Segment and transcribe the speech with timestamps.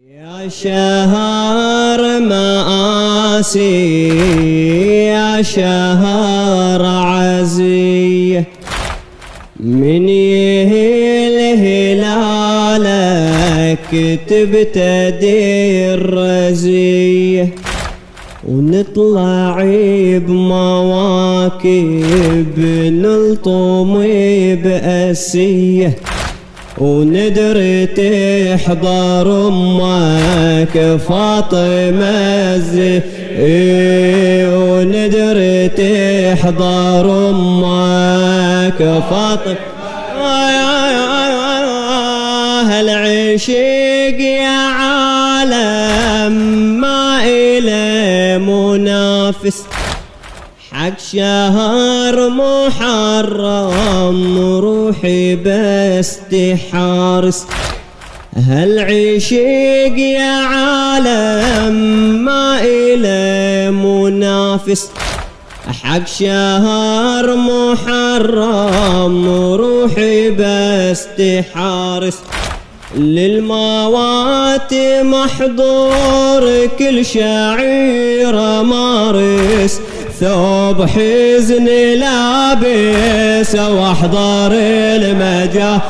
[0.00, 4.08] يا شهر مآسي
[5.06, 8.44] يا شهر عزية
[9.60, 11.38] من يهل
[12.48, 13.10] هلالك
[14.28, 17.54] تبتدي رزية
[18.48, 19.62] ونطلع
[20.26, 21.78] بمواكب
[22.88, 23.92] نلطم
[24.64, 25.96] بأسيه
[26.82, 32.62] وندري تحضر أمك فاطمة
[33.38, 39.56] إيه وندري تحضر أمك فاطمة.
[42.70, 46.34] هالعشق يا عالم
[46.80, 49.58] ما إله منافس.
[50.82, 54.18] حق شهر محرم
[54.60, 57.46] روحي بس تحارس
[58.36, 61.74] هالعشق يا عالم
[62.24, 64.90] ما إله منافس؟
[65.82, 72.18] حق شهر محرم روحي بس تحارس
[72.96, 79.80] للموات محضور كل شعير مارس.
[80.22, 81.64] ثوب حزن
[81.98, 85.80] لابس واحضر المجا.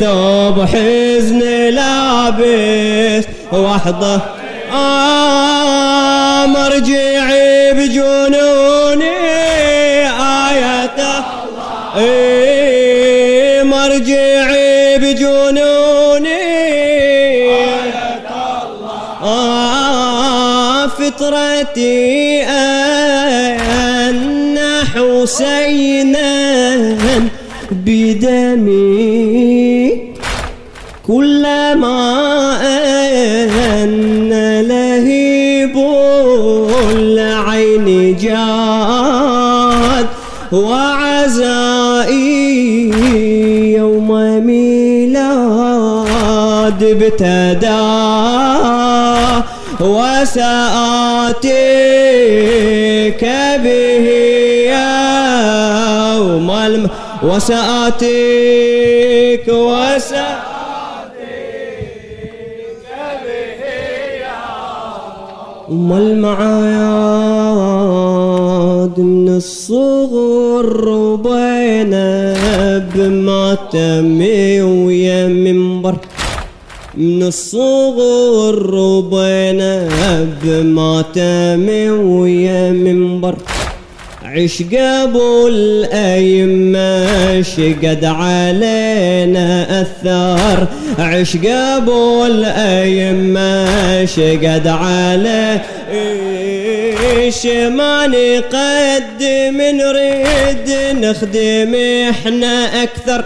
[0.00, 1.38] ثوب حزن
[1.70, 4.20] لابس واحضر.
[4.72, 9.16] آه مرجعي بجنوني
[10.20, 10.98] آية
[11.98, 16.46] إيه مرجعي بجنوني
[21.16, 24.58] فطرتي أن
[24.94, 26.26] حسينا
[27.70, 28.96] بدمي.
[31.06, 32.02] كلما
[33.82, 34.30] أن
[34.68, 35.76] لهيب
[36.90, 40.06] العين جاد
[40.52, 42.16] وعزائي
[43.76, 44.08] يوم
[44.46, 45.22] ميلاد
[46.82, 48.85] ابتدى.
[49.86, 51.22] وسآتيك
[53.64, 54.06] به
[56.16, 56.84] يوم الم
[57.22, 58.66] وسآتيك
[59.48, 60.12] به
[65.68, 67.36] يوم المعاد.
[68.98, 72.36] من الصغر وبينا
[72.94, 75.96] بماتمي ويا منبر.
[76.96, 79.88] من الصغر وبينا
[80.42, 83.36] بماتمي ويا منبر.
[84.24, 87.06] عش أبو الأيمة
[87.42, 90.66] شقد علينا أثار.
[90.98, 100.70] عش أبو الأيمة شقد عليه إيش ما نقدم نريد
[101.04, 101.74] نخدم
[102.10, 103.24] إحنا أكثر.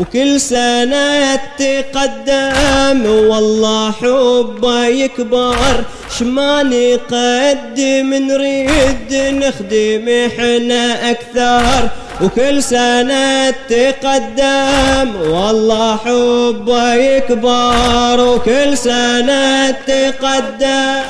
[0.00, 5.84] وكل سنة تقدم والله حبه يكبر.
[6.18, 11.88] شما نقدم نريد نخدم إحنا أكثر.
[12.22, 18.20] وكل سنة تقدم والله حبه يكبر.
[18.20, 21.02] وكل سنة تقدم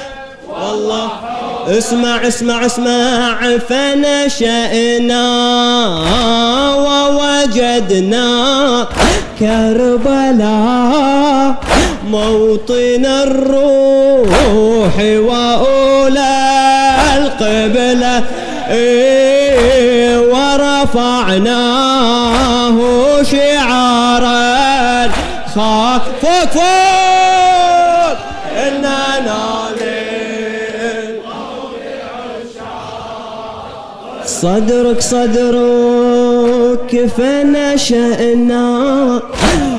[0.49, 1.09] والله
[1.69, 5.25] اسمع اسمع اسمع فنشأنا
[6.75, 8.29] ووجدنا
[9.41, 10.55] كربلاء
[12.11, 16.37] موطن الروح وأولى
[17.17, 18.23] القبلة.
[18.71, 21.63] إيه ورفعناه
[23.23, 25.11] شعارا.
[25.55, 26.84] خاف فوق فوق.
[34.45, 38.69] صدرك صدرك فنشأنا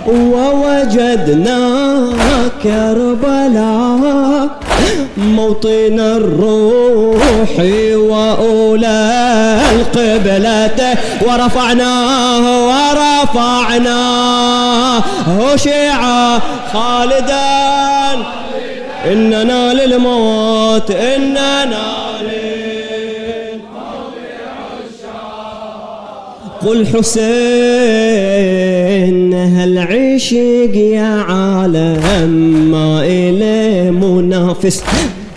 [0.08, 1.60] ووجدنا
[2.64, 4.50] كربلاء
[5.18, 7.60] موطن الروح
[7.96, 10.98] وأولى القبلة
[11.28, 14.24] ورفعناه ورفعناه
[15.56, 16.40] شيعا
[16.74, 17.46] خالدا
[19.12, 22.05] إننا للموت إننا
[26.66, 27.26] قل حسين
[29.34, 32.32] هالعشق يا عالم؟
[32.72, 34.84] ما إليه منافس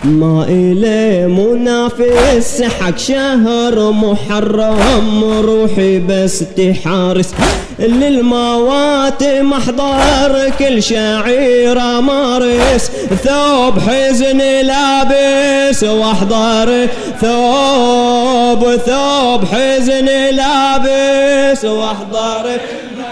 [0.03, 2.61] ما إلي منافس.
[2.61, 7.33] حق شهر محرم روحي بس تحارس
[7.79, 12.91] للموات محضر كل شعيرة مارس.
[13.23, 16.87] ثوب حزن لابس واحضر.
[17.21, 22.59] ثوب ثوب حزن لابس واحضر.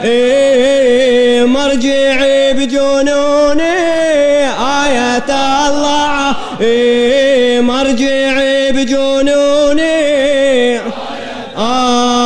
[0.04, 3.78] إيه مرجعي بجنوني
[4.84, 5.30] آية
[5.68, 6.36] الله.
[6.62, 9.98] إيه مرجعي بجنوني.
[11.58, 12.17] آه.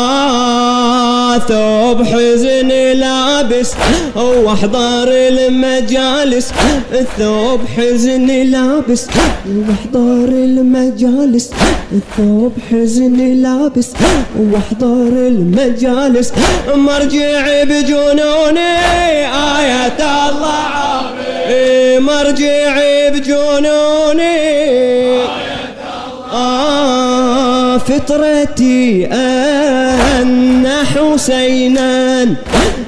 [1.37, 3.73] ثوب حزن لابس.
[4.15, 6.51] واحضر المجالس.
[7.17, 9.07] ثوب حزن لابس.
[9.45, 11.49] واحضر المجالس.
[12.17, 13.89] ثوب حزن لابس.
[14.39, 16.33] واحضر المجالس.
[16.75, 18.73] مرجعي بجنوني.
[19.57, 19.99] آية
[20.29, 21.01] الله.
[21.99, 24.41] مرجعي بجنوني.
[26.33, 29.07] آه فطرتي
[30.01, 32.25] أن حسينا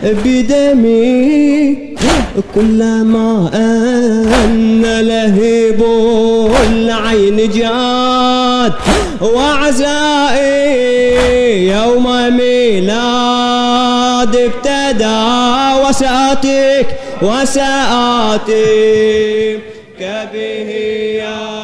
[0.03, 1.77] بدمي
[2.55, 3.49] كلما
[4.45, 5.83] أن لهيب
[6.69, 8.73] العين جاد
[10.23, 10.63] وعزائي
[11.67, 12.05] يوم
[12.37, 15.23] ميلاد ابتدى
[15.87, 16.87] وسأتك
[17.21, 18.63] وسآتي
[19.99, 20.69] كبه
[21.17, 21.62] يا